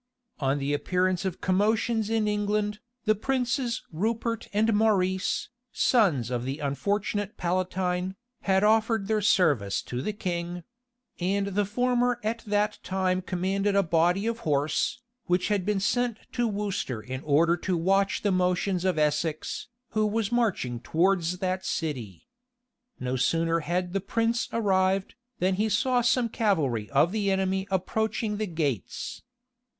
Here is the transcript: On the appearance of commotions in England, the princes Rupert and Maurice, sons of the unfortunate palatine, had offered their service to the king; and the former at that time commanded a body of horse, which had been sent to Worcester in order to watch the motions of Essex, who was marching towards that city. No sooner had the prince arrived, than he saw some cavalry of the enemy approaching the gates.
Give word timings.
On 0.39 0.57
the 0.57 0.73
appearance 0.73 1.25
of 1.25 1.41
commotions 1.41 2.09
in 2.09 2.27
England, 2.27 2.79
the 3.05 3.13
princes 3.13 3.83
Rupert 3.91 4.47
and 4.51 4.73
Maurice, 4.73 5.49
sons 5.71 6.31
of 6.31 6.43
the 6.43 6.57
unfortunate 6.57 7.37
palatine, 7.37 8.15
had 8.41 8.63
offered 8.63 9.05
their 9.07 9.21
service 9.21 9.79
to 9.83 10.01
the 10.01 10.11
king; 10.11 10.63
and 11.19 11.49
the 11.49 11.65
former 11.65 12.19
at 12.23 12.39
that 12.47 12.79
time 12.81 13.21
commanded 13.21 13.75
a 13.75 13.83
body 13.83 14.25
of 14.25 14.39
horse, 14.39 15.03
which 15.25 15.49
had 15.49 15.67
been 15.67 15.79
sent 15.79 16.17
to 16.31 16.47
Worcester 16.47 16.99
in 16.99 17.21
order 17.21 17.55
to 17.57 17.77
watch 17.77 18.23
the 18.23 18.31
motions 18.31 18.83
of 18.83 18.97
Essex, 18.97 19.67
who 19.89 20.07
was 20.07 20.31
marching 20.31 20.79
towards 20.79 21.37
that 21.37 21.63
city. 21.63 22.27
No 22.99 23.15
sooner 23.17 23.59
had 23.59 23.93
the 23.93 24.01
prince 24.01 24.49
arrived, 24.51 25.13
than 25.37 25.57
he 25.57 25.69
saw 25.69 26.01
some 26.01 26.27
cavalry 26.27 26.89
of 26.89 27.11
the 27.11 27.29
enemy 27.29 27.67
approaching 27.69 28.37
the 28.37 28.47
gates. 28.47 29.21